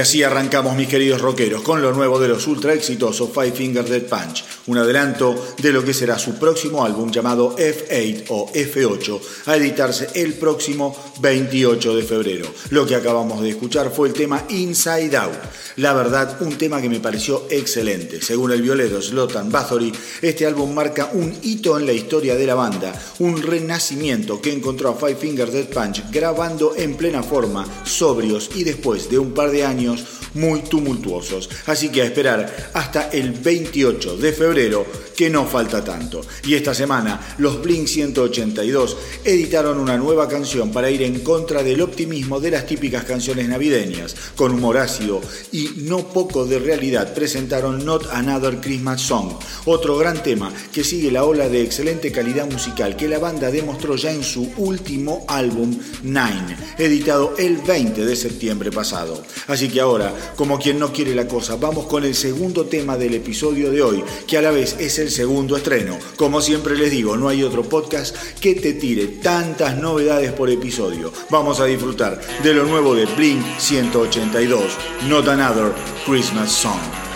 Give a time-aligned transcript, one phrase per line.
[0.00, 3.84] Y así arrancamos, mis queridos rockeros, con lo nuevo de los ultra exitosos Five Finger
[3.84, 9.20] Dead Punch, un adelanto de lo que será su próximo álbum llamado F8 o F8,
[9.46, 12.46] a editarse el próximo 28 de febrero.
[12.70, 15.38] Lo que acabamos de escuchar fue el tema Inside Out.
[15.76, 18.22] La verdad, un tema que me pareció excelente.
[18.22, 22.54] Según el violero Slotan Bathory, este álbum marca un hito en la historia de la
[22.54, 28.50] banda, un renacimiento que encontró a Five Finger Dead Punch grabando en plena forma, sobrios
[28.54, 30.04] y después de un par de años
[30.34, 31.48] muy tumultuosos.
[31.66, 34.86] Así que a esperar hasta el 28 de febrero,
[35.16, 36.22] que no falta tanto.
[36.44, 41.82] Y esta semana, los Blink 182 editaron una nueva canción para ir en contra del
[41.82, 44.14] optimismo de las típicas canciones navideñas.
[44.34, 45.20] Con humor ácido
[45.52, 49.32] y no poco de realidad, presentaron Not Another Christmas Song,
[49.66, 53.96] otro gran tema que sigue la ola de excelente calidad musical que la banda demostró
[53.96, 59.22] ya en su último álbum Nine, editado el 20 de septiembre pasado.
[59.46, 63.14] Así que ahora como quien no quiere la cosa, vamos con el segundo tema del
[63.14, 65.98] episodio de hoy, que a la vez es el segundo estreno.
[66.16, 71.12] Como siempre les digo, no hay otro podcast que te tire tantas novedades por episodio.
[71.30, 74.62] Vamos a disfrutar de lo nuevo de Blink 182,
[75.08, 75.72] Not Another
[76.06, 77.09] Christmas Song.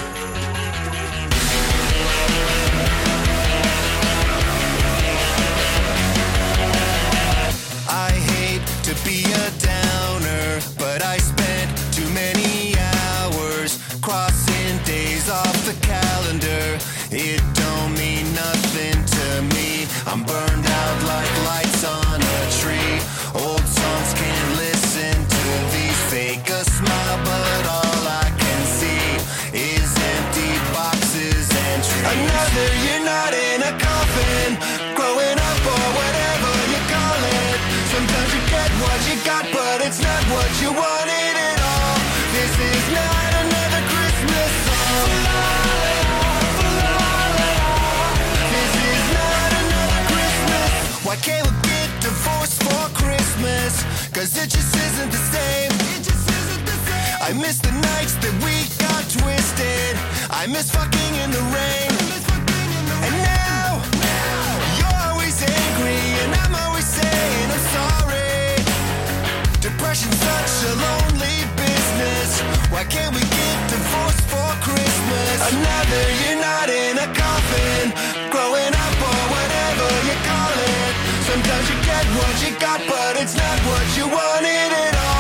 [57.35, 59.99] I miss the nights that we got twisted.
[60.31, 61.91] I miss fucking in the rain.
[61.91, 64.47] And now, now
[64.79, 68.63] you're always angry, and I'm always saying I'm sorry.
[69.59, 72.39] Depression's such a lonely business.
[72.71, 75.35] Why can't we get divorced for Christmas?
[75.51, 77.91] Another you're not in a coffin,
[78.31, 80.93] growing up or whatever you call it.
[81.27, 85.14] Sometimes you get what you got, but it's not what you wanted at all.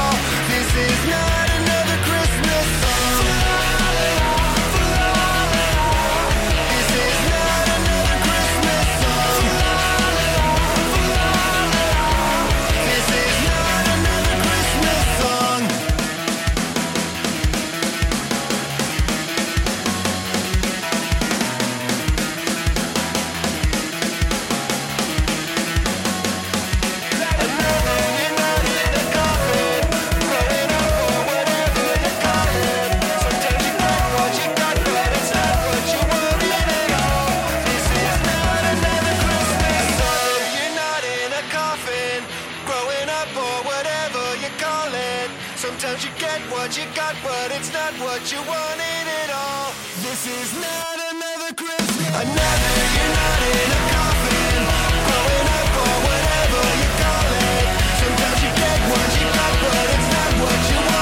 [45.74, 49.74] Sometimes you get what you got, but it's not what you wanted at all.
[50.06, 52.14] This is not another Christmas.
[52.14, 54.62] Another you're not in a coffin.
[55.02, 57.66] Growing up or whatever you call it.
[57.98, 60.93] Sometimes you get what you got, but it's not what you want.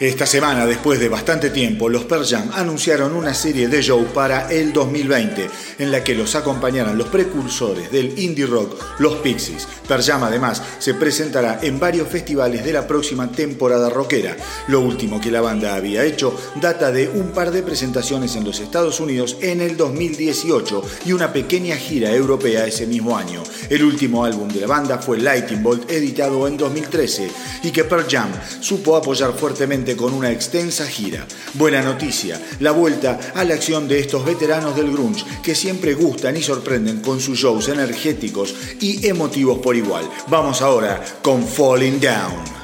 [0.00, 4.50] Esta semana, después de bastante tiempo, los Pearl Jam anunciaron una serie de show para
[4.50, 9.68] el 2020, en la que los acompañarán los precursores del indie rock, los Pixies.
[9.86, 14.38] Pearl Jam además se presentará en varios festivales de la próxima temporada rockera.
[14.68, 18.58] Lo último que la banda había hecho data de un par de presentaciones en los
[18.58, 23.42] Estados Unidos en el 2018 y una pequeña gira europea ese mismo año.
[23.68, 27.30] El último álbum de la banda fue Lightning Bolt, editado en 2013,
[27.64, 28.30] y que Pearl Jam
[28.60, 31.26] supo apoyar fuertemente con una extensa gira.
[31.54, 36.36] Buena noticia, la vuelta a la acción de estos veteranos del grunge que siempre gustan
[36.36, 40.08] y sorprenden con sus shows energéticos y emotivos por igual.
[40.28, 42.59] Vamos ahora con Falling Down.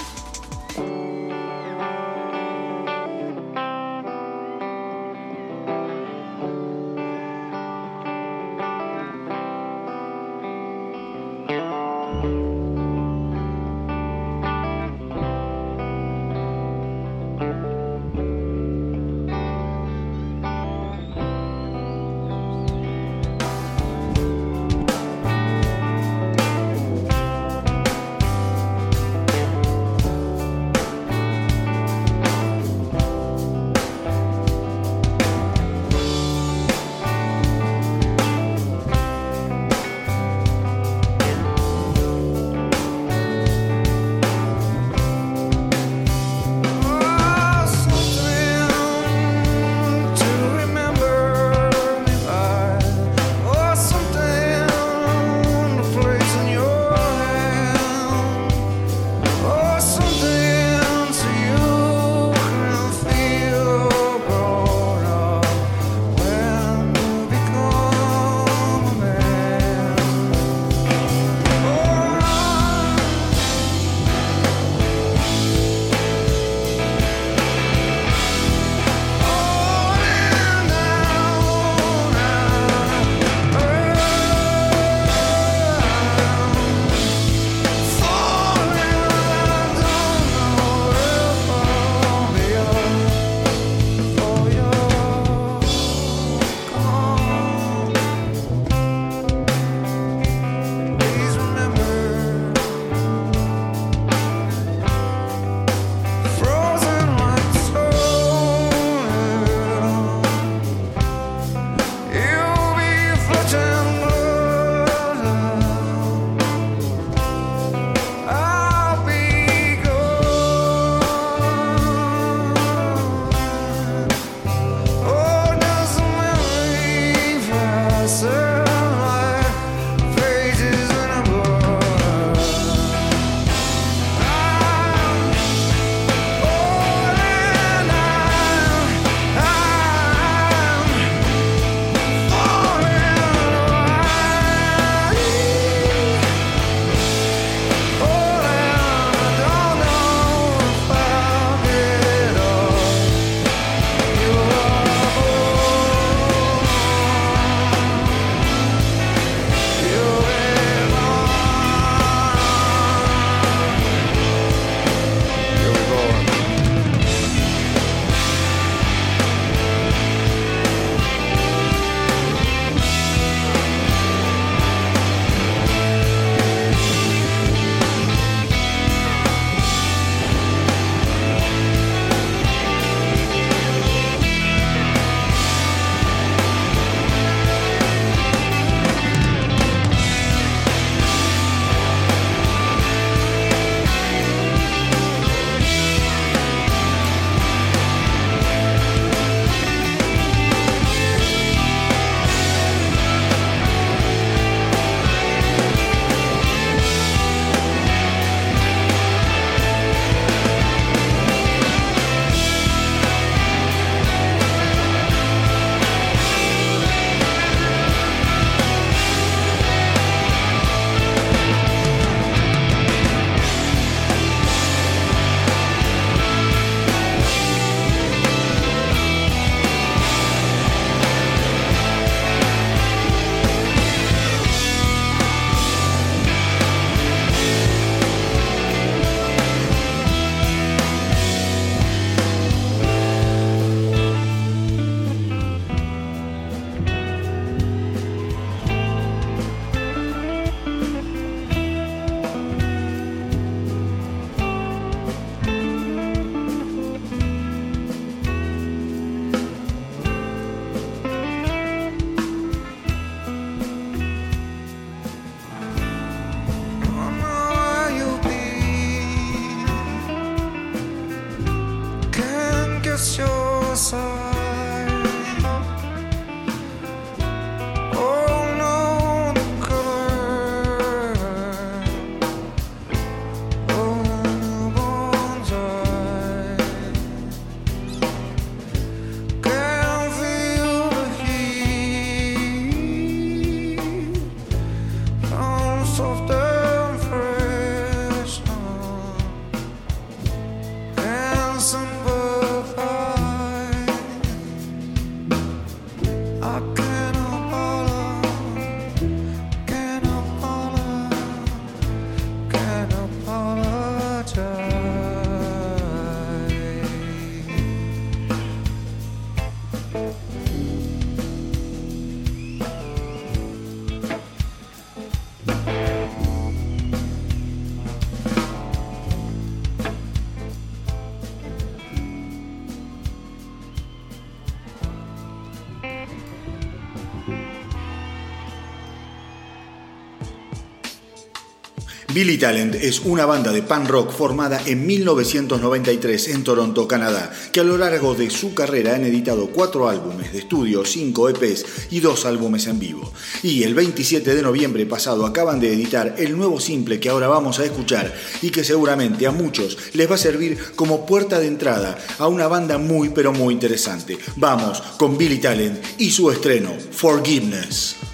[342.17, 347.61] Billy Talent es una banda de punk rock formada en 1993 en Toronto, Canadá, que
[347.61, 352.01] a lo largo de su carrera han editado cuatro álbumes de estudio, cinco EPs y
[352.01, 353.13] dos álbumes en vivo.
[353.43, 357.59] Y el 27 de noviembre pasado acaban de editar el nuevo simple que ahora vamos
[357.59, 361.99] a escuchar y que seguramente a muchos les va a servir como puerta de entrada
[362.19, 364.17] a una banda muy pero muy interesante.
[364.37, 368.06] Vamos con Billy Talent y su estreno, Forgiveness.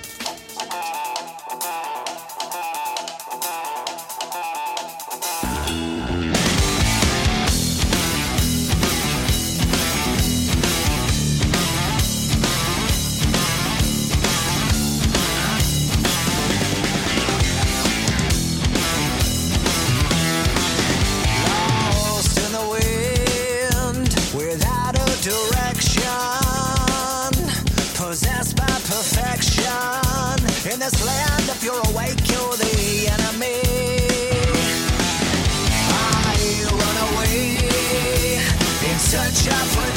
[39.42, 39.91] shot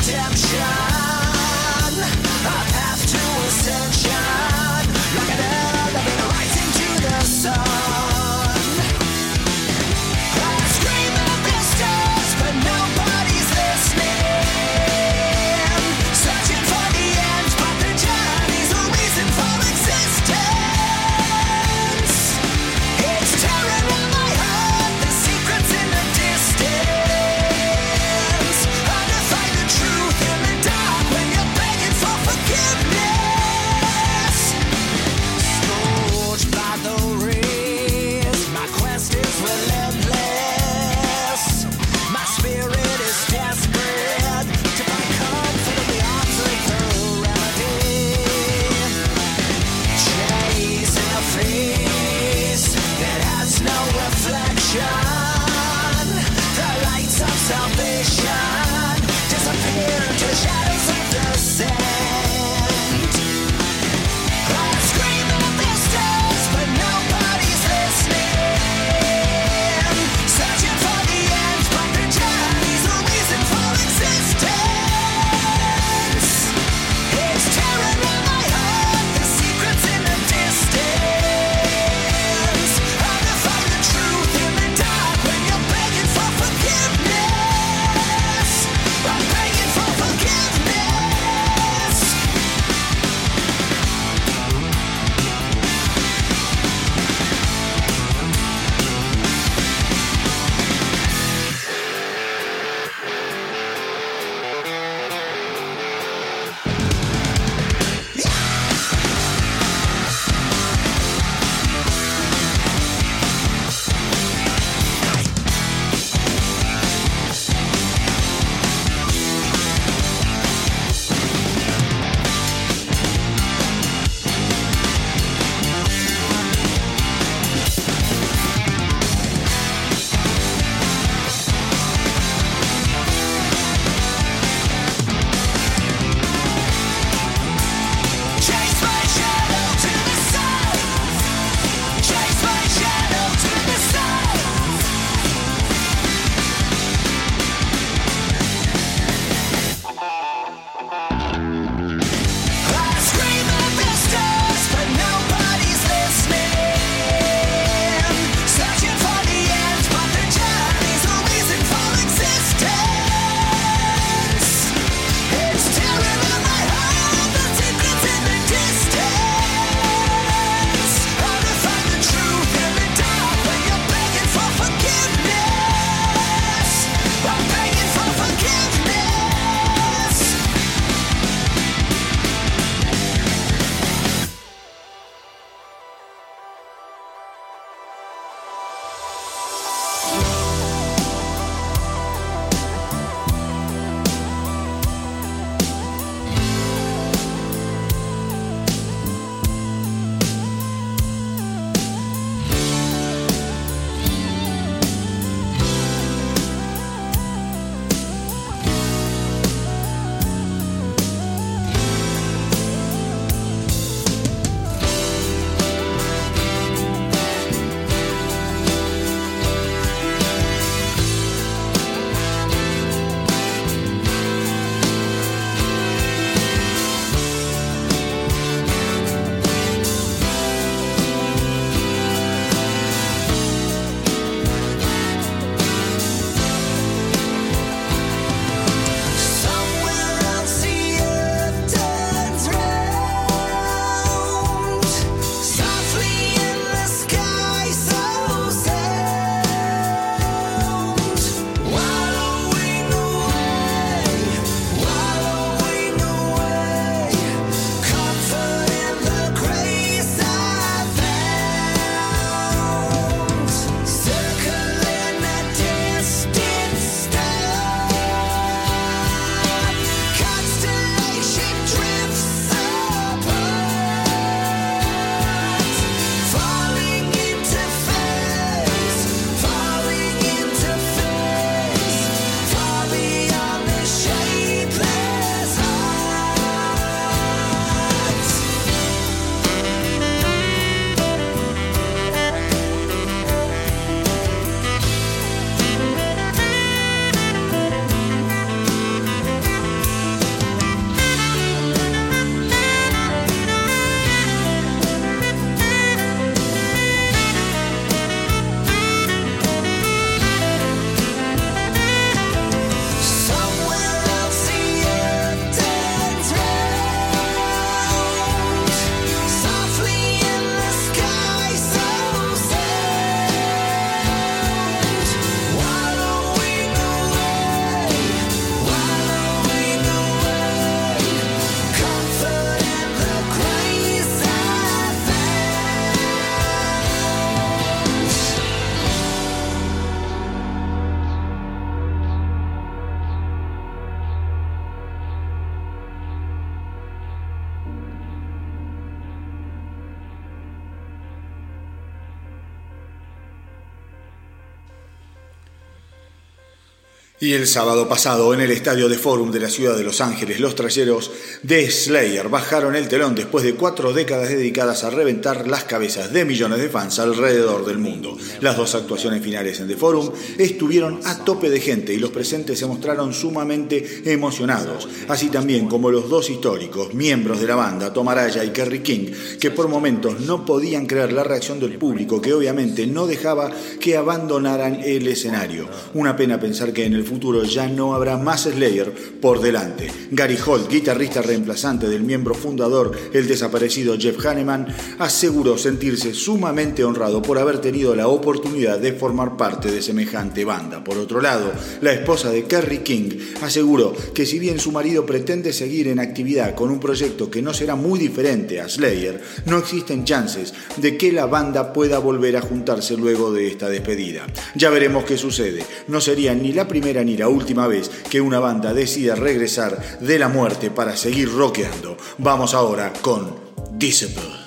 [357.35, 360.55] el sábado pasado, en el estadio de Forum de la ciudad de Los Ángeles, los
[360.55, 361.11] trayeros
[361.43, 366.23] de Slayer bajaron el telón después de cuatro décadas dedicadas a reventar las cabezas de
[366.23, 368.17] millones de fans alrededor del mundo.
[368.39, 372.57] Las dos actuaciones finales en The Forum estuvieron a tope de gente y los presentes
[372.57, 378.07] se mostraron sumamente emocionados, así también como los dos históricos miembros de la banda, Tom
[378.07, 382.33] Araya y Kerry King, que por momentos no podían creer la reacción del público, que
[382.33, 385.67] obviamente no dejaba que abandonaran el escenario.
[385.93, 389.91] Una pena pensar que en el futuro ya no habrá más Slayer por delante.
[390.11, 394.67] Gary Holt, guitarrista reemplazante del miembro fundador, el desaparecido Jeff Hanneman,
[394.99, 400.83] aseguró sentirse sumamente honrado por haber tenido la oportunidad de formar parte de semejante banda.
[400.83, 403.09] Por otro lado, la esposa de Kerry King
[403.41, 407.53] aseguró que si bien su marido pretende seguir en actividad con un proyecto que no
[407.53, 412.41] será muy diferente a Slayer, no existen chances de que la banda pueda volver a
[412.41, 414.27] juntarse luego de esta despedida.
[414.55, 415.63] Ya veremos qué sucede.
[415.87, 420.19] No sería ni la primera ni la última vez que una banda decida regresar de
[420.19, 421.97] la muerte para seguir rockeando.
[422.17, 423.35] Vamos ahora con
[423.71, 424.44] Disciple.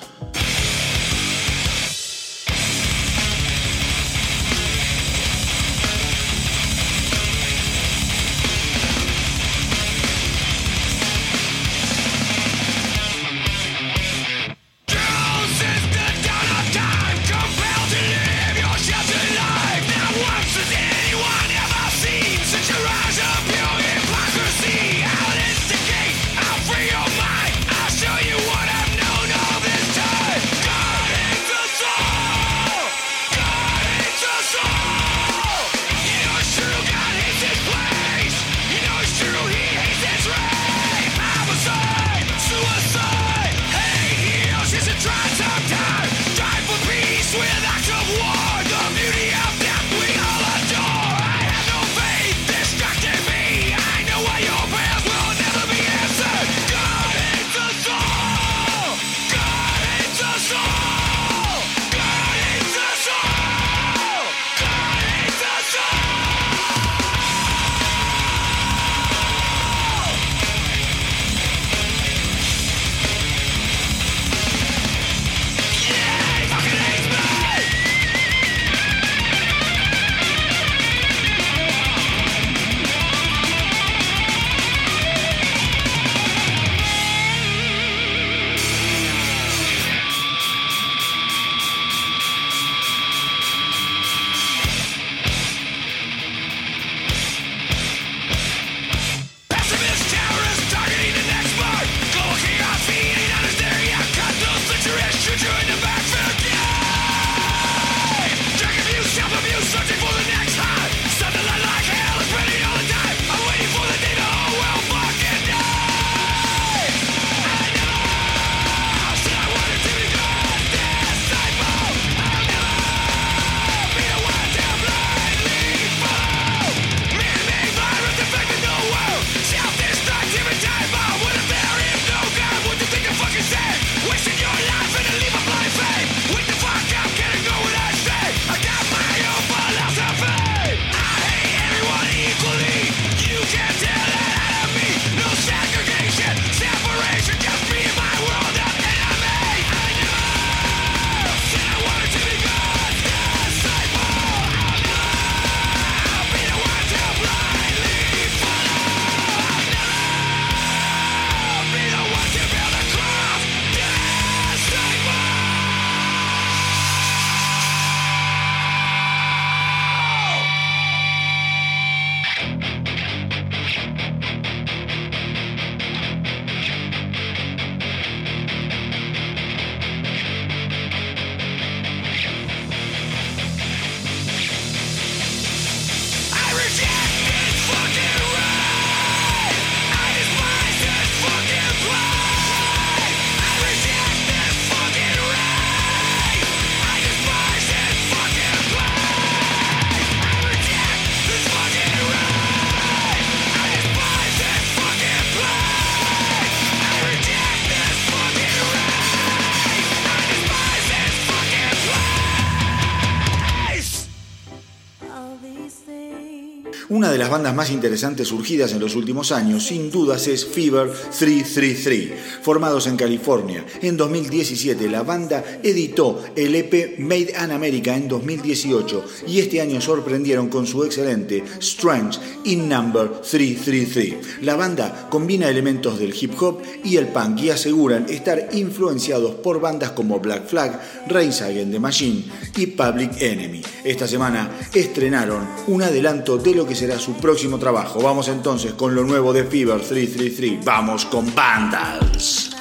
[217.09, 220.91] Una de las bandas más interesantes surgidas en los últimos años, sin dudas, es Fever
[220.91, 222.11] 333.
[222.43, 229.05] Formados en California, en 2017 la banda editó el EP Made in America en 2018
[229.27, 234.43] y este año sorprendieron con su excelente Strange in Number 333.
[234.43, 239.59] La banda combina elementos del hip hop y el punk y aseguran estar influenciados por
[239.59, 242.23] bandas como Black Flag, Against the Machine
[242.55, 243.63] y Public Enemy.
[243.83, 248.01] Esta semana estrenaron un adelanto de lo que será su próximo trabajo.
[248.01, 250.63] Vamos entonces con lo nuevo de Fever 333.
[250.63, 252.55] Vamos con Vandals.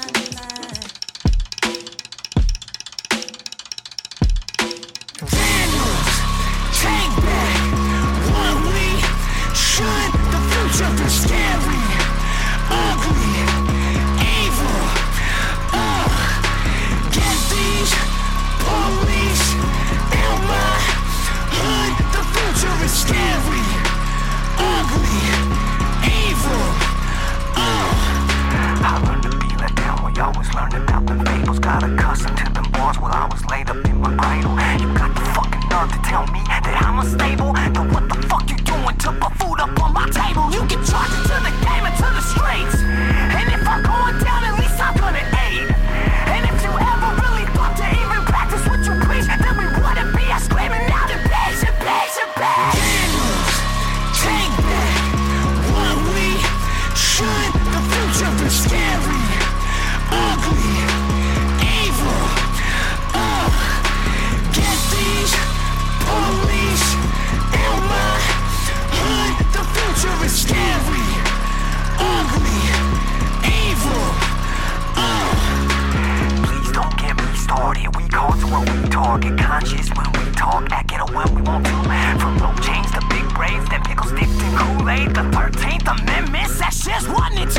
[79.59, 81.73] conscious when we talk, that ghetto when we want to.
[82.23, 86.85] From no chains to big brains, then pickle sticks to Kool-Aid, the 13th Amendment, that's
[86.85, 87.58] just what it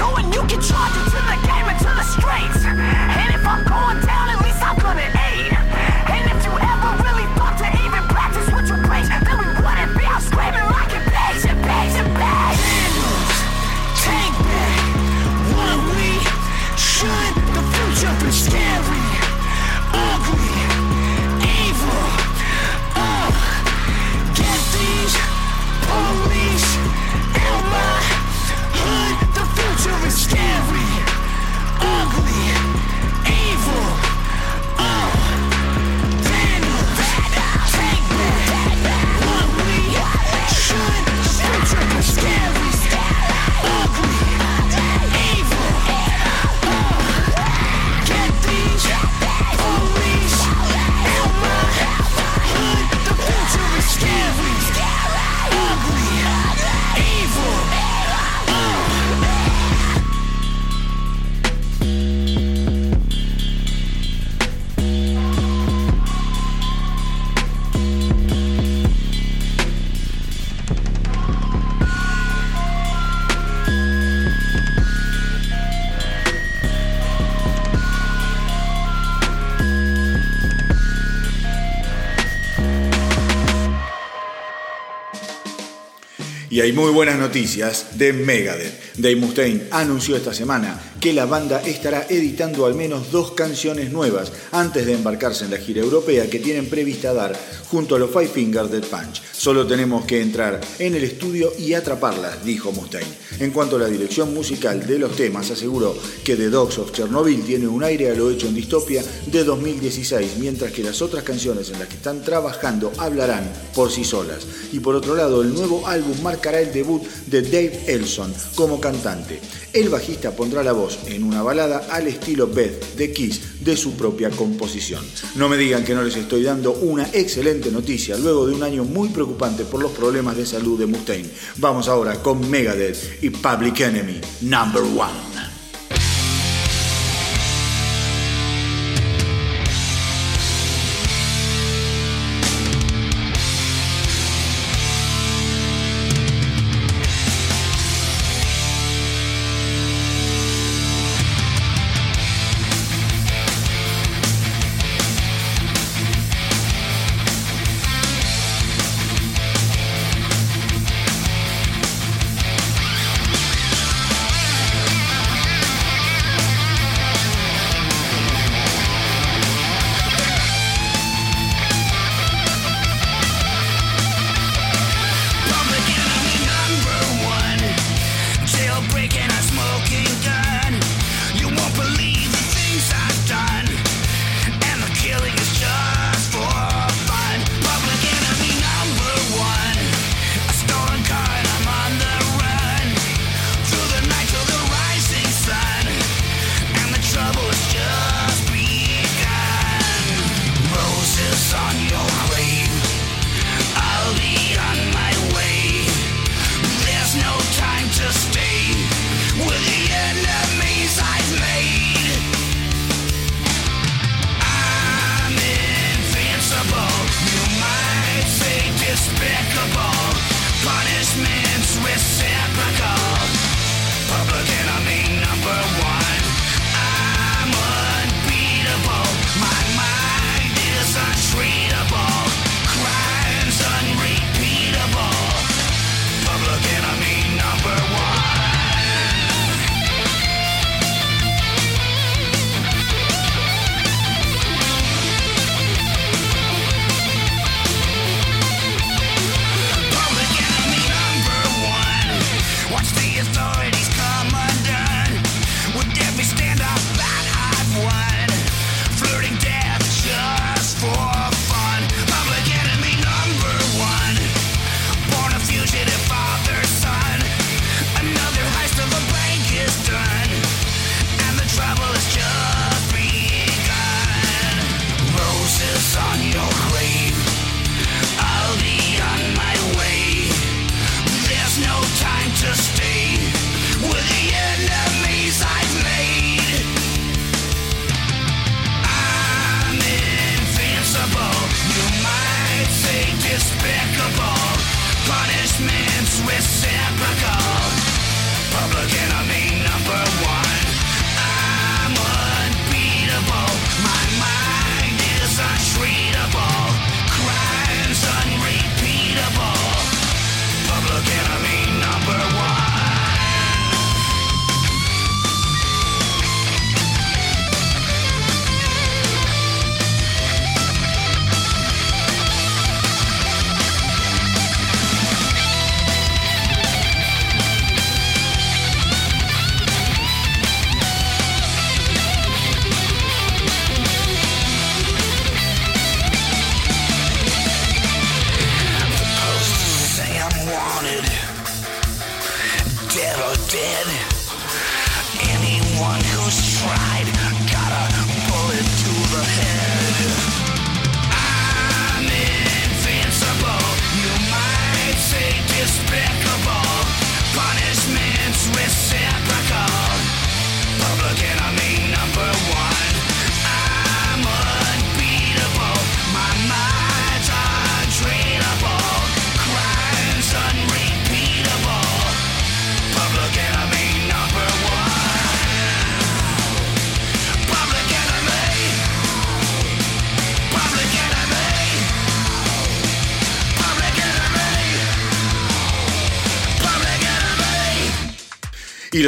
[86.59, 88.97] Y hay muy buenas noticias de Megadeth.
[88.97, 94.33] Dave Mustaine anunció esta semana que la banda estará editando al menos dos canciones nuevas
[94.51, 97.33] antes de embarcarse en la gira europea que tienen prevista dar
[97.69, 99.21] junto a los Five Fingers Dead Punch.
[99.31, 103.07] Solo tenemos que entrar en el estudio y atraparlas, dijo Mustaine.
[103.39, 107.41] En cuanto a la dirección musical de los temas, aseguró que The Dogs of Chernobyl
[107.43, 111.69] tiene un aire a lo hecho en Distopia de 2016, mientras que las otras canciones
[111.69, 114.45] en las que están trabajando hablarán por sí solas.
[114.73, 119.39] Y por otro lado, el nuevo álbum marcará el debut de Dave Elson como cantante.
[119.71, 123.93] El bajista pondrá la voz en una balada al estilo Beth de Kiss de su
[123.93, 125.05] propia composición.
[125.35, 128.85] No me digan que no les estoy dando una excelente noticia luego de un año
[128.85, 131.29] muy preocupante por los problemas de salud de Mustaine.
[131.57, 135.58] Vamos ahora con Megadeth y Public Enemy Number One.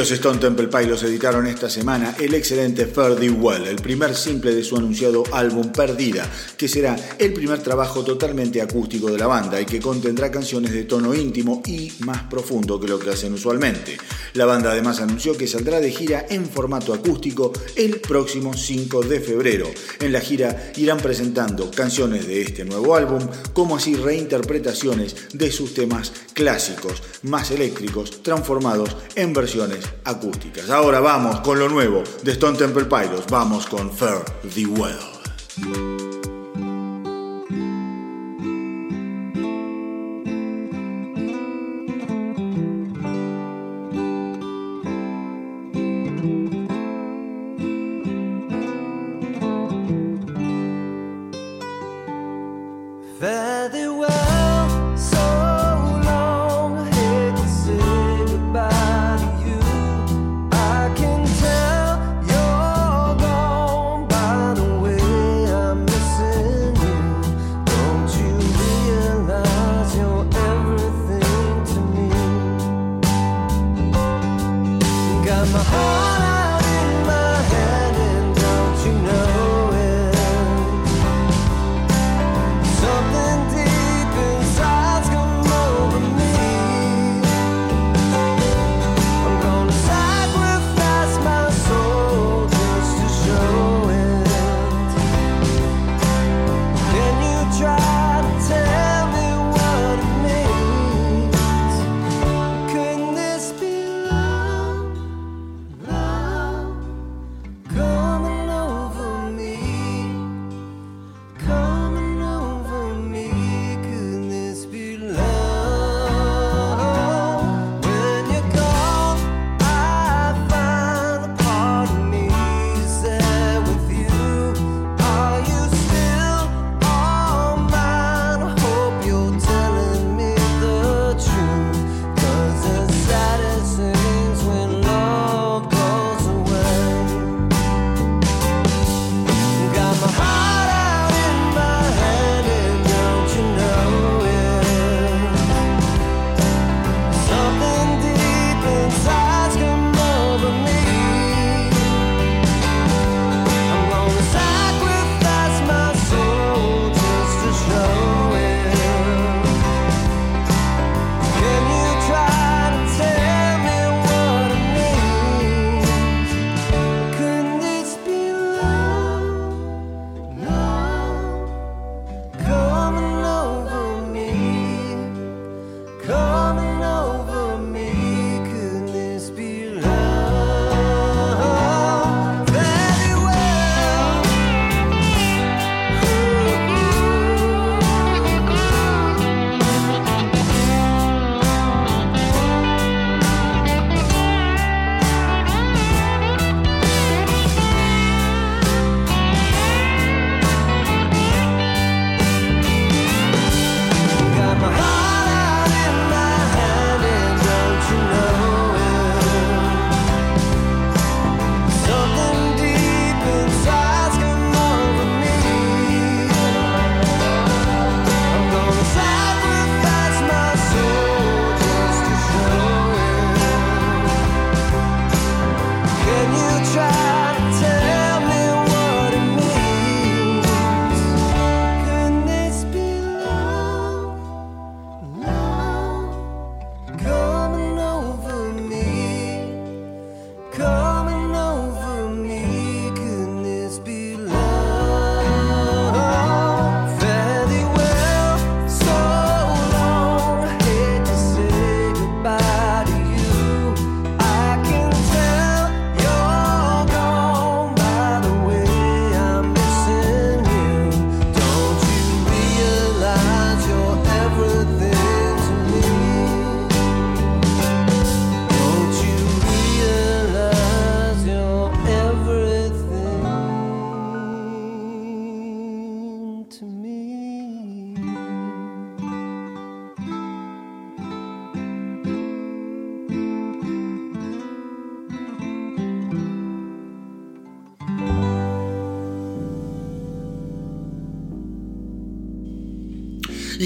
[0.02, 4.64] Los Stone Temple Pilots editaron esta semana el excelente Fare Well, el primer simple de
[4.64, 6.28] su anunciado álbum Perdida,
[6.58, 10.86] que será el primer trabajo totalmente acústico de la banda y que contendrá canciones de
[10.86, 13.96] tono íntimo y más profundo que lo que hacen usualmente.
[14.34, 19.20] La banda además anunció que saldrá de gira en formato acústico el próximo 5 de
[19.20, 19.68] febrero.
[20.00, 23.22] En la gira irán presentando canciones de este nuevo álbum,
[23.54, 30.70] como así reinterpretaciones de sus temas clásicos, más eléctricos, transformados en versiones acústicas.
[30.70, 33.26] Ahora vamos con lo nuevo de Stone Temple Pilots.
[33.30, 35.22] Vamos con Fair the well.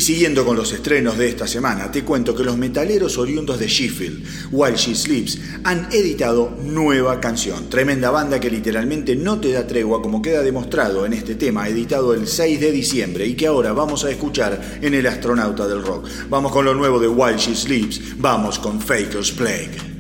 [0.06, 4.24] Siguiendo con los estrenos de esta semana, te cuento que los metaleros oriundos de Sheffield,
[4.52, 7.72] While She Sleeps, han editado nueva canción.
[7.72, 12.14] Tremenda banda que literalmente no te da tregua como queda demostrado en este tema, editado
[12.14, 16.08] el 6 de diciembre y que ahora vamos a escuchar en El Astronauta del Rock.
[16.30, 19.95] Vamos con lo nuevo de While She Sleeps, vamos con Faker's Plague.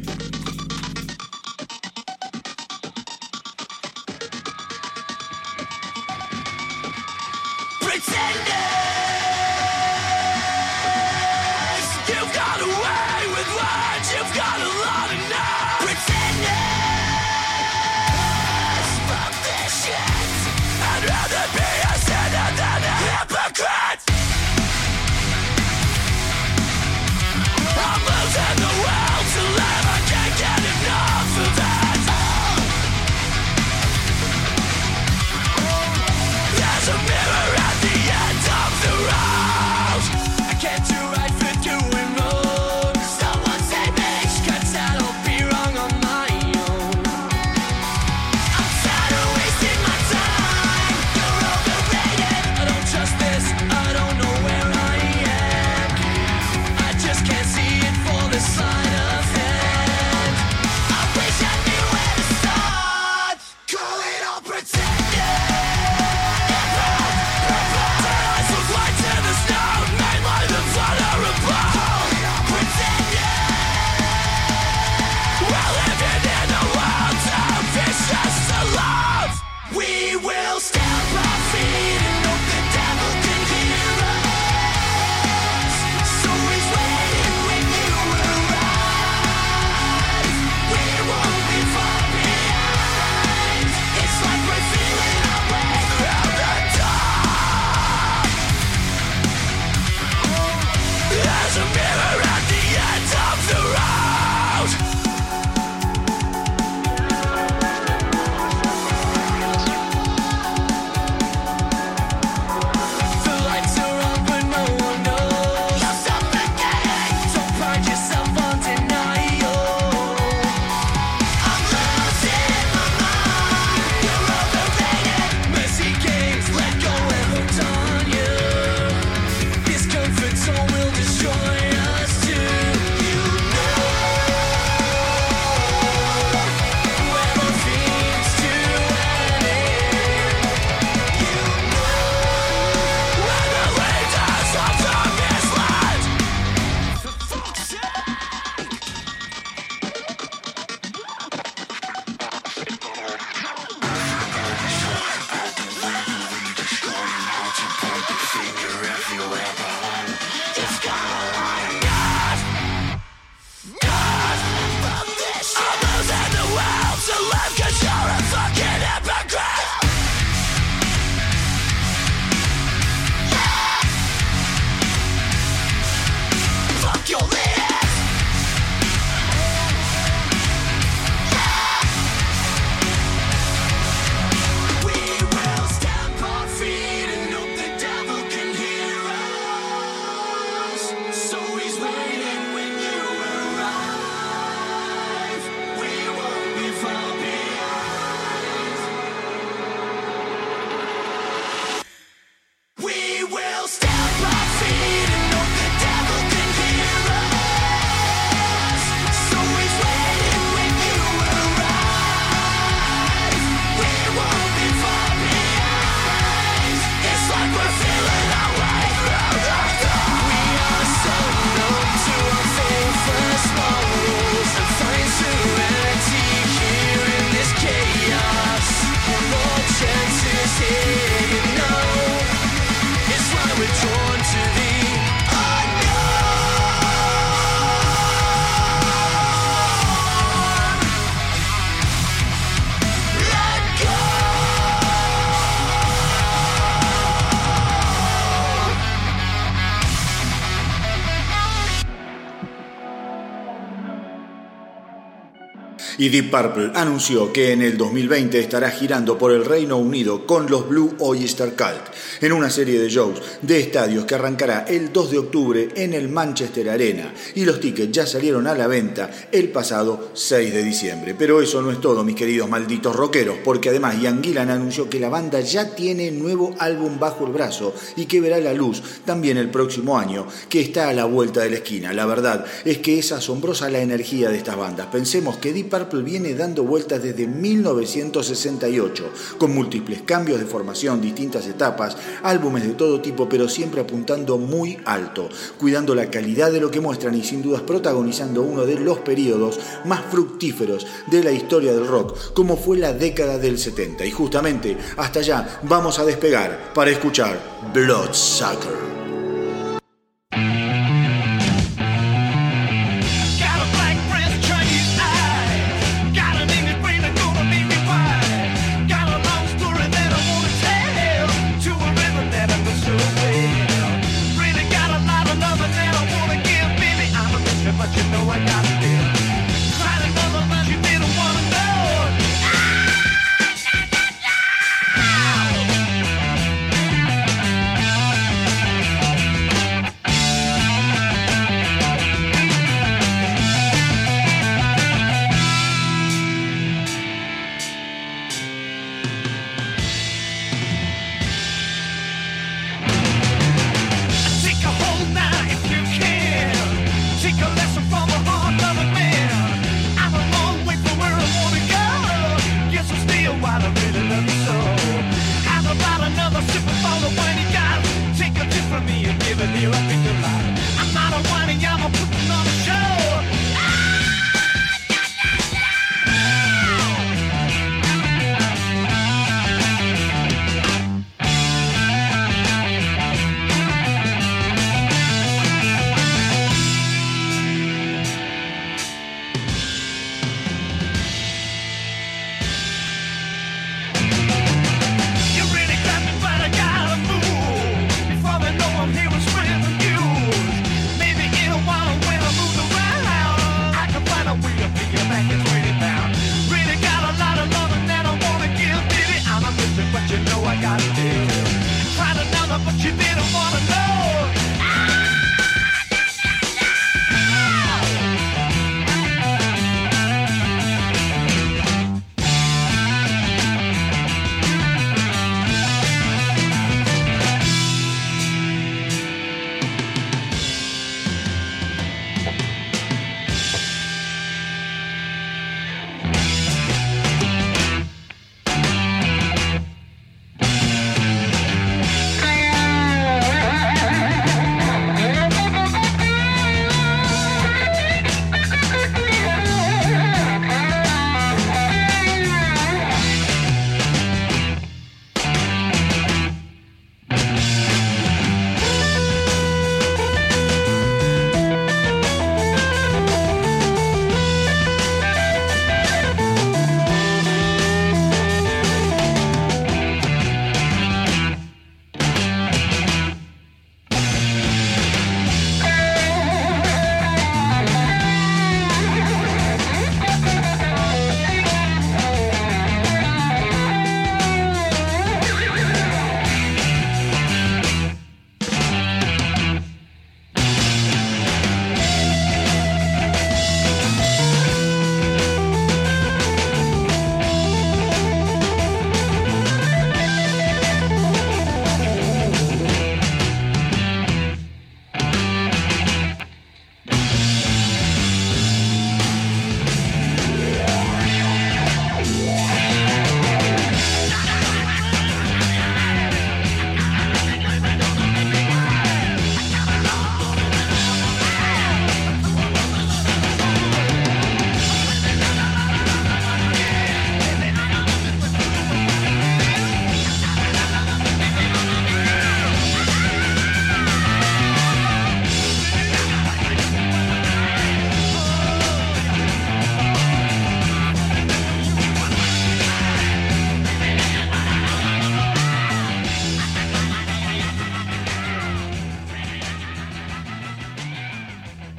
[256.06, 260.47] Y Deep Purple anunció que en el 2020 estará girando por el Reino Unido con
[260.51, 265.10] los Blue Oyster Cult en una serie de shows de estadios que arrancará el 2
[265.10, 269.49] de octubre en el Manchester Arena y los tickets ya salieron a la venta el
[269.49, 271.16] pasado 6 de diciembre.
[271.18, 274.99] Pero eso no es todo, mis queridos malditos rockeros, porque además Ian Gillan anunció que
[274.99, 279.38] la banda ya tiene nuevo álbum bajo el brazo y que verá la luz también
[279.38, 281.93] el próximo año, que está a la vuelta de la esquina.
[281.93, 284.86] La verdad es que es asombrosa la energía de estas bandas.
[284.91, 291.47] Pensemos que Deep Purple viene dando vueltas desde 1968, con múltiples cambios de formación, distintas
[291.47, 296.71] etapas, álbumes de todo tipo, pero siempre apuntando muy alto, cuidando la calidad de lo
[296.71, 301.73] que muestran y sin dudas protagonizando uno de los periodos más fructíferos de la historia
[301.73, 304.05] del rock, como fue la década del 70.
[304.05, 307.39] Y justamente hasta allá vamos a despegar para escuchar
[307.73, 308.94] Bloodsucker.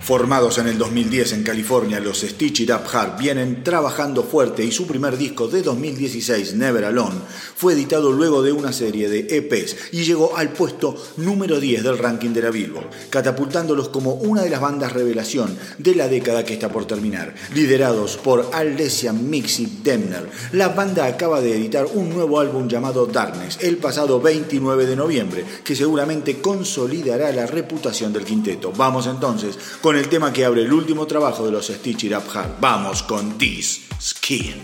[0.06, 4.70] Formados en el 2010 en California, los Stitch It Up Hard vienen trabajando fuerte y
[4.70, 7.16] su primer disco de 2016, Never Alone,
[7.56, 11.98] fue editado luego de una serie de EPs y llegó al puesto número 10 del
[11.98, 16.52] ranking de la Billboard, catapultándolos como una de las bandas revelación de la década que
[16.52, 17.34] está por terminar.
[17.54, 23.58] Liderados por Alessia Mixi Demner, la banda acaba de editar un nuevo álbum llamado Darkness
[23.62, 28.72] el pasado 29 de noviembre, que seguramente consolidará la reputación del quinteto.
[28.72, 32.24] Vamos entonces con el tema que abre el último trabajo de los Stitch It Up
[32.34, 32.60] Hard.
[32.60, 34.54] Vamos con This Skin.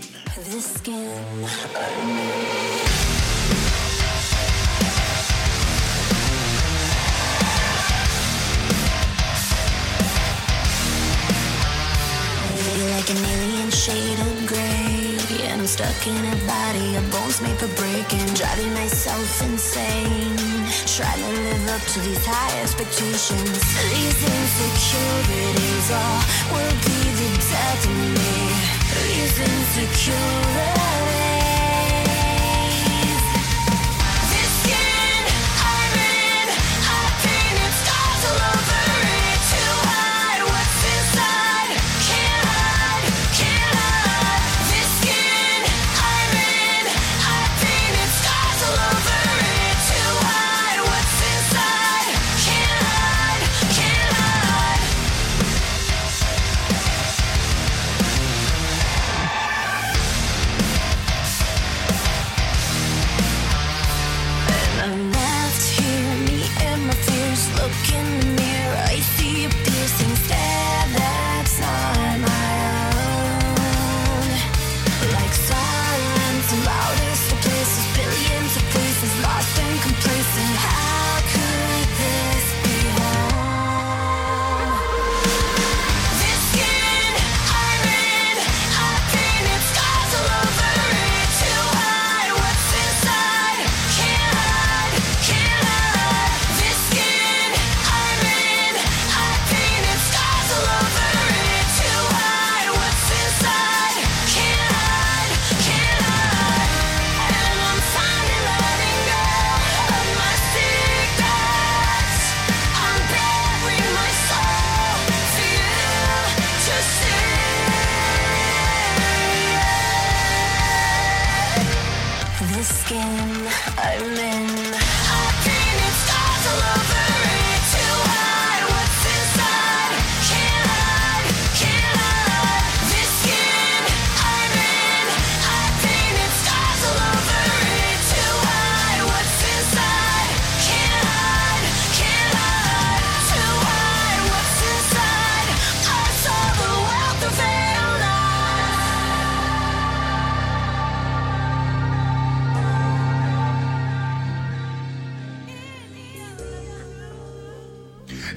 [13.03, 15.17] Like an alien shade of gray.
[15.45, 20.37] And I'm stuck in a body of bones made for breaking, driving myself insane.
[20.85, 23.59] Trying to live up to these high expectations.
[23.91, 26.21] These insecurities all
[26.53, 28.35] will be the death of me.
[28.95, 31.22] These insecurities.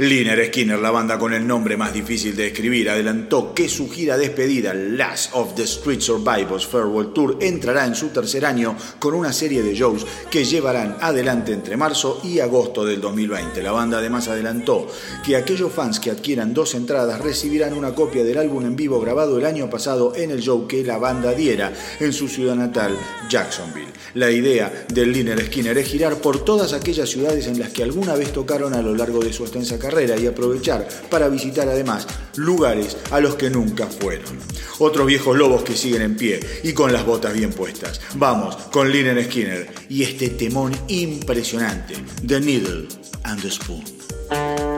[0.09, 4.17] Liner Skinner, la banda con el nombre más difícil de escribir, adelantó que su gira
[4.17, 9.33] despedida, Last of the Street Survivors Farewell Tour, entrará en su tercer año con una
[9.33, 13.61] serie de shows que llevarán adelante entre marzo y agosto del 2020.
[13.65, 14.87] La banda además adelantó
[15.25, 19.39] que aquellos fans que adquieran dos entradas recibirán una copia del álbum en vivo grabado
[19.39, 22.97] el año pasado en el show que la banda diera en su ciudad natal,
[23.29, 23.93] Jacksonville.
[24.15, 28.15] La idea del Liner Skinner es girar por todas aquellas ciudades en las que alguna
[28.15, 32.99] vez tocaron a lo largo de su extensa carrera y aprovechar para visitar además lugares
[33.11, 34.39] a los que nunca fueron.
[34.79, 38.01] Otros viejos lobos que siguen en pie y con las botas bien puestas.
[38.15, 41.95] Vamos con Linen Skinner y este temón impresionante,
[42.27, 42.89] The Needle
[43.25, 44.76] and the Spoon.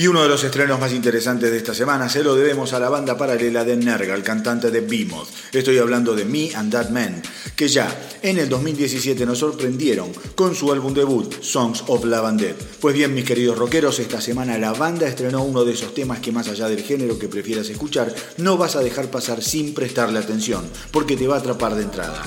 [0.00, 2.88] Y uno de los estrenos más interesantes de esta semana se lo debemos a la
[2.88, 5.28] banda paralela de Nerga, el cantante de Behemoth.
[5.52, 7.20] Estoy hablando de Me and That Man,
[7.54, 12.56] que ya en el 2017 nos sorprendieron con su álbum debut, Songs of Lavandette.
[12.80, 16.32] Pues bien, mis queridos rockeros, esta semana la banda estrenó uno de esos temas que
[16.32, 20.64] más allá del género que prefieras escuchar, no vas a dejar pasar sin prestarle atención,
[20.92, 22.22] porque te va a atrapar de entrada.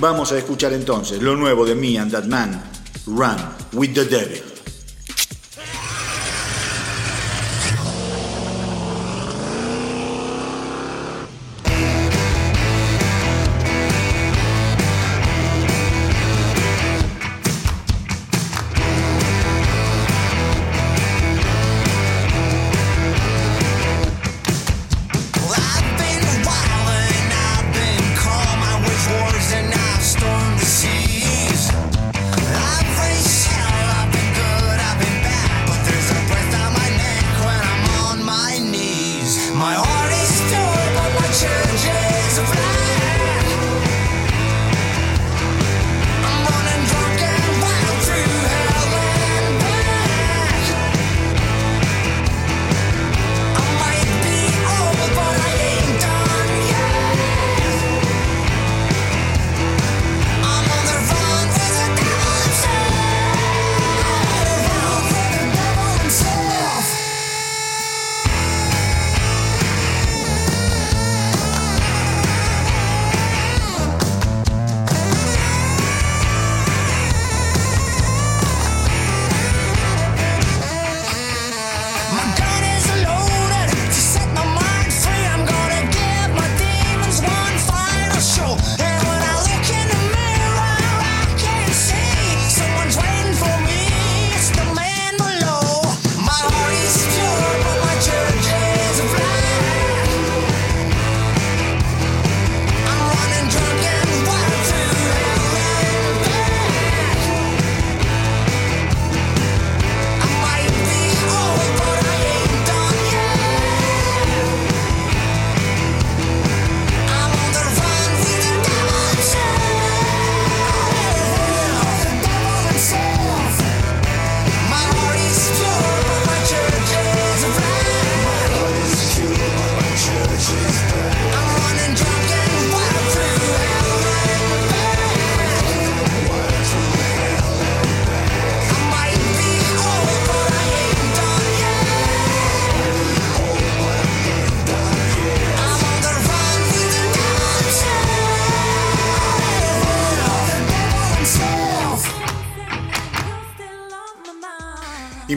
[0.00, 2.64] Vamos a escuchar entonces lo nuevo de Me and That Man,
[3.06, 3.36] Run
[3.74, 4.57] with the Devil.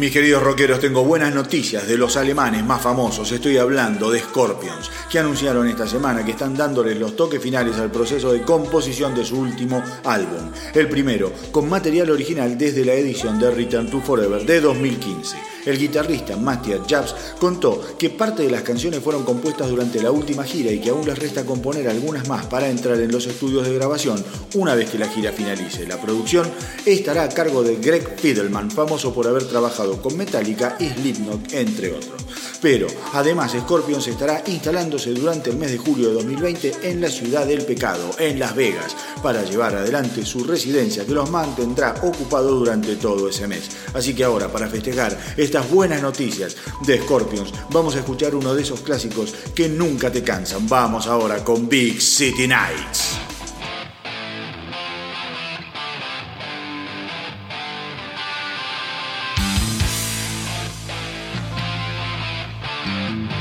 [0.02, 3.32] Mis queridos rockeros, tengo buenas noticias de los alemanes más famosos.
[3.32, 7.92] Estoy hablando de Scorpions, que anunciaron esta semana que están dándoles los toques finales al
[7.92, 10.50] proceso de composición de su último álbum.
[10.74, 15.51] El primero, con material original desde la edición de Return to Forever de 2015.
[15.66, 20.44] El guitarrista Matthias Jabs contó que parte de las canciones fueron compuestas durante la última
[20.44, 23.76] gira y que aún les resta componer algunas más para entrar en los estudios de
[23.76, 24.24] grabación
[24.56, 25.86] una vez que la gira finalice.
[25.86, 26.50] La producción
[26.86, 31.94] estará a cargo de Greg Fidelman, famoso por haber trabajado con Metallica y Slipknot, entre
[31.94, 32.22] otros.
[32.62, 37.46] Pero además Scorpions estará instalándose durante el mes de julio de 2020 en la ciudad
[37.46, 42.96] del pecado, en Las Vegas, para llevar adelante su residencia que los mantendrá ocupados durante
[42.98, 43.70] todo ese mes.
[43.94, 46.56] Así que ahora, para festejar estas buenas noticias
[46.86, 50.68] de Scorpions, vamos a escuchar uno de esos clásicos que nunca te cansan.
[50.68, 53.31] Vamos ahora con Big City Nights.
[63.12, 63.41] Y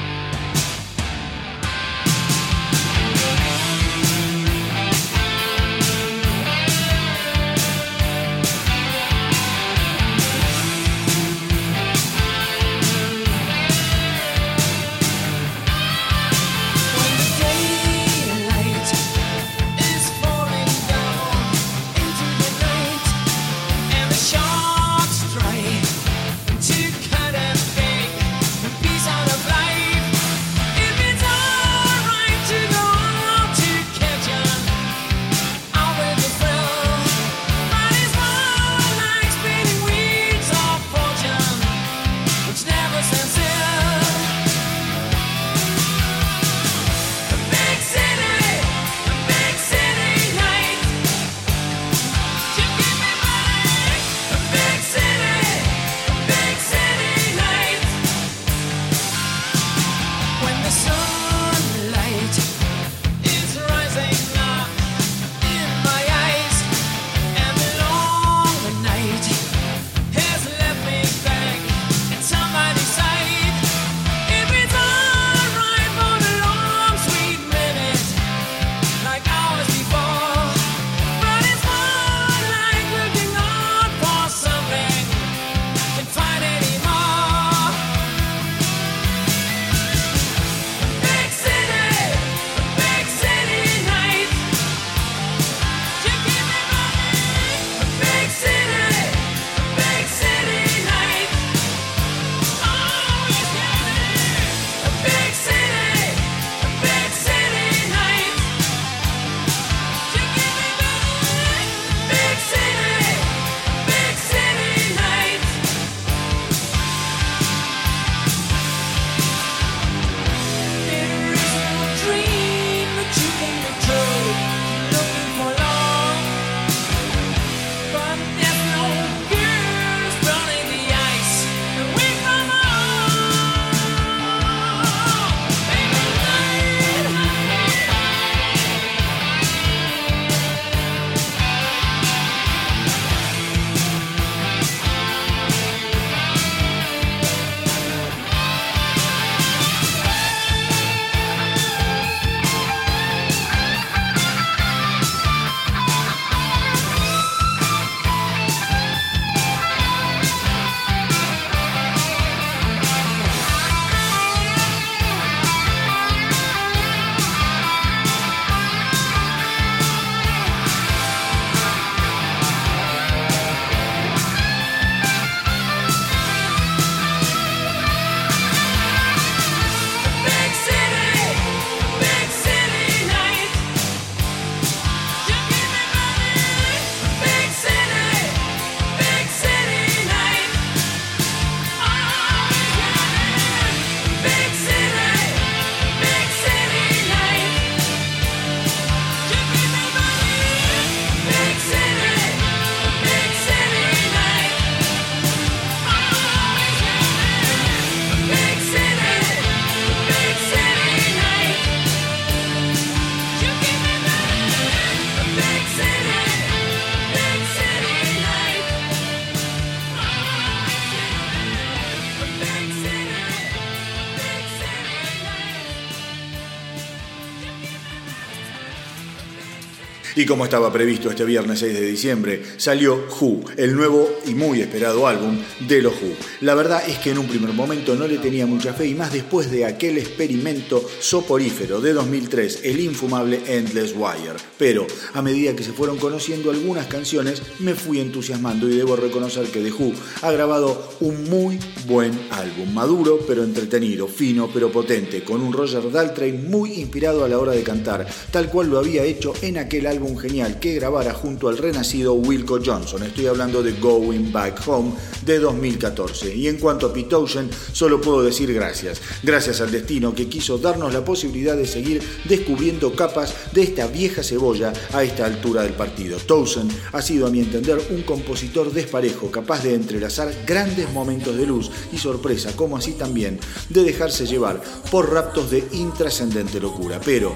[230.30, 235.08] como estaba previsto este viernes 6 de diciembre, salió Who, el nuevo y muy esperado
[235.08, 236.14] álbum de los Who.
[236.42, 239.12] La verdad es que en un primer momento no le tenía mucha fe y más
[239.12, 244.36] después de aquel experimento soporífero de 2003, el infumable Endless Wire.
[244.56, 249.46] Pero a medida que se fueron conociendo algunas canciones, me fui entusiasmando y debo reconocer
[249.46, 251.58] que The Who ha grabado un muy
[251.88, 257.28] buen álbum, maduro pero entretenido, fino pero potente, con un Roger Daltrey muy inspirado a
[257.28, 261.14] la hora de cantar, tal cual lo había hecho en aquel álbum genial que grabara
[261.14, 263.02] junto al renacido Wilco Johnson.
[263.02, 264.92] Estoy hablando de Going Back Home
[265.24, 266.34] de 2014.
[266.34, 269.00] Y en cuanto a Pete Ocean, solo puedo decir gracias.
[269.22, 274.22] Gracias al destino que quiso darnos la posibilidad de seguir descubriendo capas de esta vieja
[274.22, 276.18] cebolla a esta altura del partido.
[276.18, 281.46] Towson ha sido, a mi entender, un compositor desparejo, capaz de entrelazar grandes momentos de
[281.46, 284.60] luz y sorpresa, como así también de dejarse llevar
[284.90, 287.00] por raptos de intrascendente locura.
[287.04, 287.34] Pero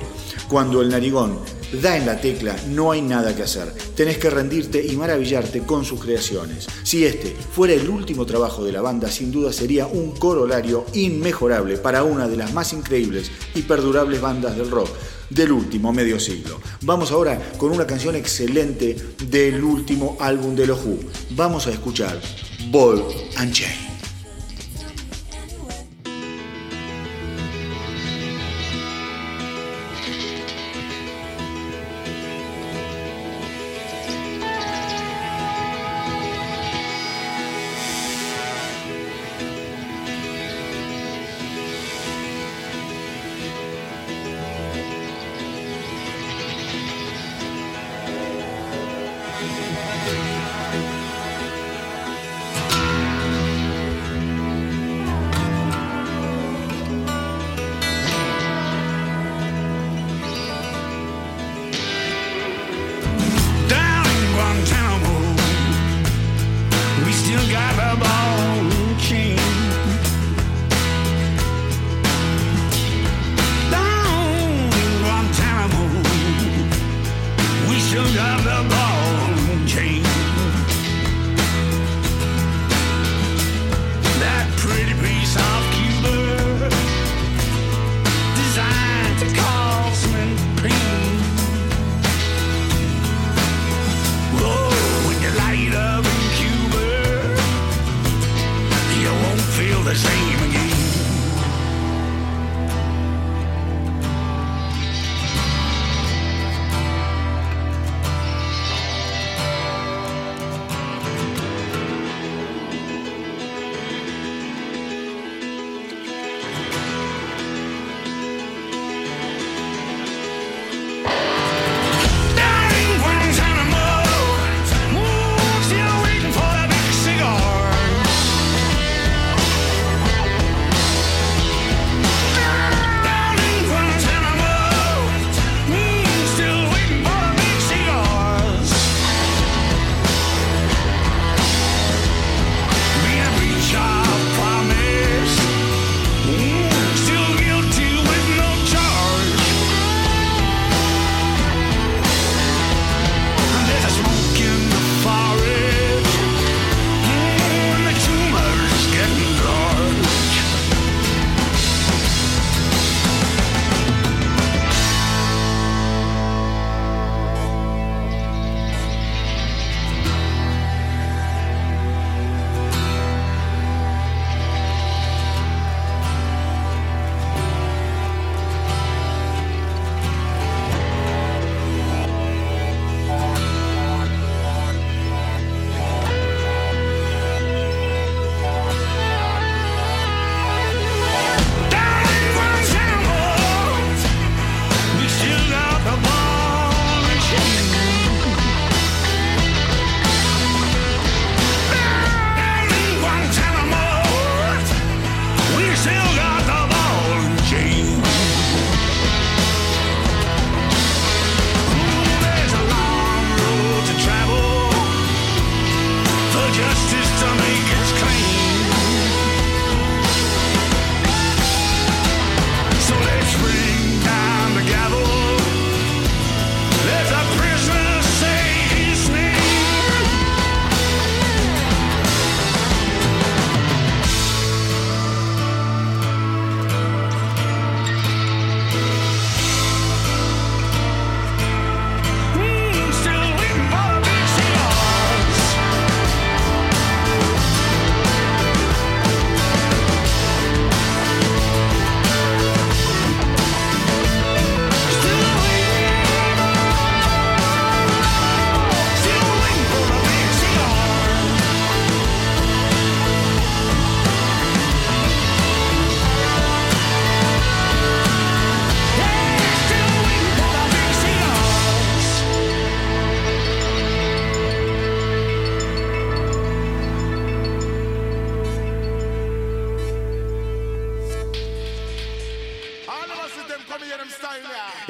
[0.49, 1.39] cuando el narigón
[1.81, 3.73] da en la tecla, no hay nada que hacer.
[3.95, 6.67] Tenés que rendirte y maravillarte con sus creaciones.
[6.83, 11.77] Si este fuera el último trabajo de la banda, sin duda sería un corolario inmejorable
[11.79, 14.91] para una de las más increíbles y perdurables bandas del rock
[15.31, 16.61] del último medio siglo.
[16.83, 18.97] Vamos ahora con una canción excelente
[19.29, 20.99] del último álbum de los Who.
[21.31, 22.21] Vamos a escuchar
[22.71, 23.05] Ball
[23.37, 23.84] and Chain.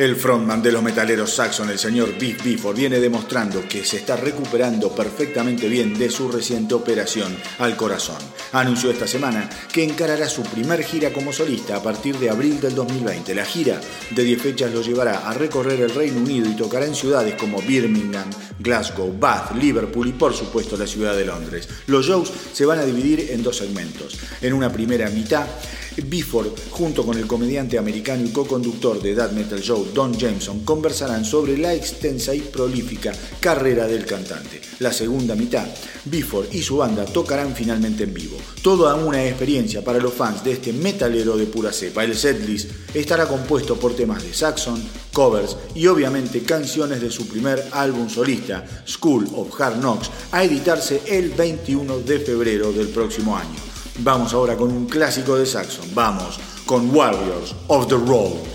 [0.04, 4.16] El frontman de los metaleros Saxon, el señor Biff Bifford, viene demostrando que se está
[4.16, 8.18] recuperando perfectamente bien de su reciente operación al corazón.
[8.52, 12.74] Anunció esta semana que encarará su primer gira como solista a partir de abril del
[12.74, 13.34] 2020.
[13.34, 16.94] La gira de 10 fechas lo llevará a recorrer el Reino Unido y tocará en
[16.94, 18.28] ciudades como Birmingham,
[18.58, 21.66] Glasgow, Bath, Liverpool y por supuesto la ciudad de Londres.
[21.86, 24.18] Los shows se van a dividir en dos segmentos.
[24.42, 25.46] En una primera mitad,
[26.02, 31.24] Bifford, junto con el comediante americano y co-conductor de Death Metal Show, Don Jameson, conversarán
[31.24, 34.60] sobre la extensa y prolífica carrera del cantante.
[34.80, 35.66] La segunda mitad,
[36.04, 38.36] Bifford y su banda tocarán finalmente en vivo.
[38.62, 42.04] Toda una experiencia para los fans de este metalero de pura cepa.
[42.04, 47.64] El setlist estará compuesto por temas de Saxon, covers y obviamente canciones de su primer
[47.72, 53.73] álbum solista, School of Hard Knocks, a editarse el 21 de febrero del próximo año.
[54.00, 55.94] Vamos ahora con un clásico de Saxon.
[55.94, 58.53] Vamos con Warriors of the Road.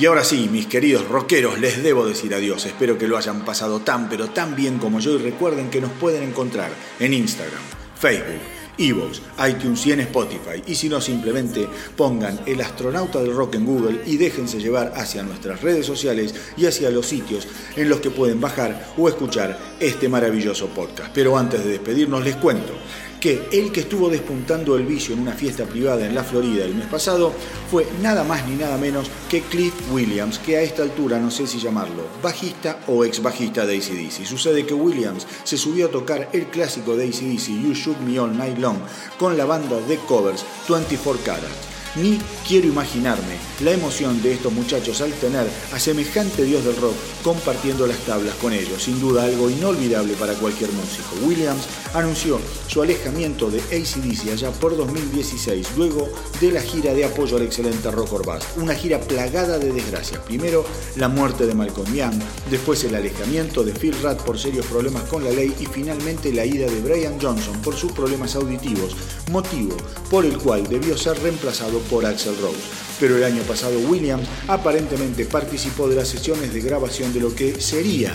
[0.00, 2.64] Y ahora sí, mis queridos rockeros, les debo decir adiós.
[2.64, 5.90] Espero que lo hayan pasado tan pero tan bien como yo y recuerden que nos
[5.90, 7.60] pueden encontrar en Instagram,
[8.00, 8.40] Facebook,
[8.78, 10.62] Evox, iTunes y en Spotify.
[10.66, 11.68] Y si no, simplemente
[11.98, 16.64] pongan el astronauta del rock en Google y déjense llevar hacia nuestras redes sociales y
[16.64, 17.46] hacia los sitios
[17.76, 21.10] en los que pueden bajar o escuchar este maravilloso podcast.
[21.12, 22.72] Pero antes de despedirnos les cuento
[23.20, 26.74] que el que estuvo despuntando el vicio en una fiesta privada en la Florida el
[26.74, 27.32] mes pasado
[27.70, 31.46] fue nada más ni nada menos que Cliff Williams, que a esta altura no sé
[31.46, 34.24] si llamarlo bajista o ex bajista de ACDC.
[34.24, 38.36] Sucede que Williams se subió a tocar el clásico de ACDC You Shook Me All
[38.36, 38.78] Night Long
[39.18, 45.00] con la banda de covers 24 Carats ni quiero imaginarme la emoción de estos muchachos
[45.00, 48.82] al tener a semejante dios del rock compartiendo las tablas con ellos.
[48.82, 51.26] Sin duda algo inolvidable para cualquier músico.
[51.26, 56.08] Williams anunció su alejamiento de ACDC allá por 2016, luego
[56.40, 58.44] de la gira de apoyo al excelente Rock Bass.
[58.56, 60.20] Una gira plagada de desgracias.
[60.20, 60.64] Primero
[60.96, 62.14] la muerte de Malcolm Young,
[62.50, 66.44] después el alejamiento de Phil Rudd por serios problemas con la ley y finalmente la
[66.44, 68.96] ida de Brian Johnson por sus problemas auditivos,
[69.30, 69.76] motivo
[70.10, 72.58] por el cual debió ser reemplazado por Axel Rose.
[72.98, 77.60] Pero el año pasado Williams aparentemente participó de las sesiones de grabación de lo que
[77.60, 78.14] sería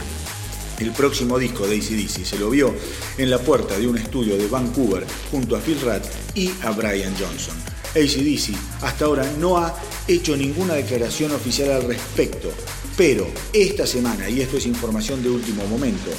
[0.79, 2.25] el próximo disco de ACDC.
[2.25, 2.73] Se lo vio
[3.17, 6.03] en la puerta de un estudio de Vancouver junto a Phil Rudd
[6.35, 7.55] y a Brian Johnson.
[7.95, 9.73] ACDC hasta ahora no ha
[10.07, 12.51] hecho ninguna declaración oficial al respecto,
[12.97, 16.11] pero esta semana, y esto es información de último momento,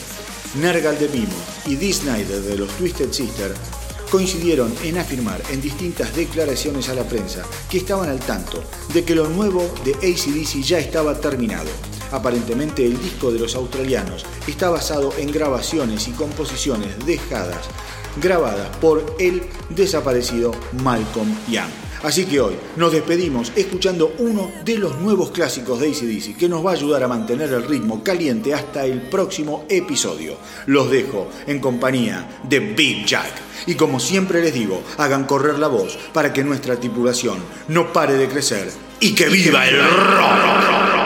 [0.60, 1.36] Nergal de Pimo
[1.66, 3.52] y Dee Snyder de los Twisted Sister
[4.10, 8.62] coincidieron en afirmar en distintas declaraciones a la prensa que estaban al tanto
[8.92, 11.70] de que lo nuevo de ACDC ya estaba terminado.
[12.12, 17.66] Aparentemente el disco de los australianos está basado en grabaciones y composiciones dejadas,
[18.22, 20.52] grabadas por el desaparecido
[20.82, 21.85] Malcolm Young.
[22.06, 26.64] Así que hoy nos despedimos escuchando uno de los nuevos clásicos de ACDC que nos
[26.64, 30.36] va a ayudar a mantener el ritmo caliente hasta el próximo episodio.
[30.66, 33.32] Los dejo en compañía de Big Jack.
[33.66, 38.14] Y como siempre les digo, hagan correr la voz para que nuestra tripulación no pare
[38.14, 38.70] de crecer
[39.00, 41.05] y que viva el rock.